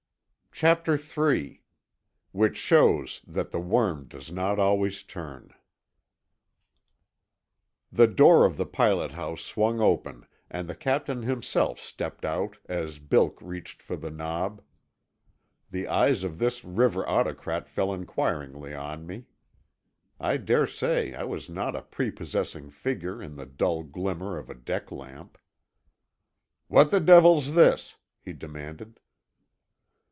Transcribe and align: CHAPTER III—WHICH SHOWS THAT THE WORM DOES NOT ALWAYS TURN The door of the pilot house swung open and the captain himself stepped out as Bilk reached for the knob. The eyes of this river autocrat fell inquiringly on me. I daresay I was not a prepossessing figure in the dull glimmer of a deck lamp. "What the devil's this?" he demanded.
CHAPTER 0.53 0.93
III—WHICH 0.95 2.55
SHOWS 2.57 3.21
THAT 3.25 3.49
THE 3.49 3.59
WORM 3.59 4.07
DOES 4.09 4.31
NOT 4.31 4.59
ALWAYS 4.59 5.03
TURN 5.05 5.55
The 7.91 8.05
door 8.05 8.45
of 8.45 8.57
the 8.57 8.67
pilot 8.67 9.11
house 9.11 9.41
swung 9.43 9.79
open 9.79 10.27
and 10.51 10.67
the 10.67 10.75
captain 10.75 11.23
himself 11.23 11.79
stepped 11.79 12.25
out 12.25 12.57
as 12.67 12.99
Bilk 12.99 13.41
reached 13.41 13.81
for 13.81 13.95
the 13.95 14.11
knob. 14.11 14.61
The 15.71 15.87
eyes 15.87 16.23
of 16.23 16.37
this 16.37 16.63
river 16.63 17.09
autocrat 17.09 17.67
fell 17.67 17.91
inquiringly 17.91 18.75
on 18.75 19.07
me. 19.07 19.25
I 20.19 20.37
daresay 20.37 21.15
I 21.15 21.23
was 21.23 21.49
not 21.49 21.75
a 21.75 21.81
prepossessing 21.81 22.69
figure 22.69 23.19
in 23.19 23.35
the 23.35 23.47
dull 23.47 23.81
glimmer 23.81 24.37
of 24.37 24.47
a 24.47 24.53
deck 24.55 24.91
lamp. 24.91 25.39
"What 26.67 26.91
the 26.91 26.99
devil's 26.99 27.55
this?" 27.55 27.95
he 28.21 28.33
demanded. 28.33 28.99